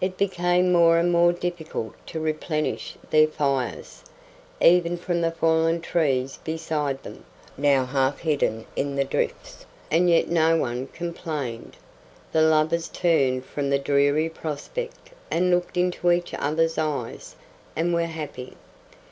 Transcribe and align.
It 0.00 0.16
became 0.16 0.70
more 0.72 0.98
and 0.98 1.10
more 1.10 1.32
difficult 1.32 1.94
to 2.06 2.20
replenish 2.20 2.94
their 3.10 3.26
fires, 3.26 4.04
even 4.60 4.96
from 4.96 5.20
the 5.20 5.32
fallen 5.32 5.80
trees 5.80 6.38
beside 6.44 7.02
them, 7.02 7.24
now 7.56 7.84
half 7.84 8.20
hidden 8.20 8.66
in 8.76 8.94
the 8.94 9.02
drifts. 9.02 9.66
And 9.90 10.08
yet 10.08 10.28
no 10.28 10.56
one 10.56 10.86
complained. 10.86 11.76
The 12.30 12.42
lovers 12.42 12.86
turned 12.88 13.46
from 13.46 13.68
the 13.68 13.80
dreary 13.80 14.28
prospect 14.28 15.10
and 15.28 15.50
looked 15.50 15.76
into 15.76 16.12
each 16.12 16.32
other's 16.34 16.78
eyes, 16.78 17.34
and 17.74 17.92
were 17.92 18.06
happy. 18.06 18.52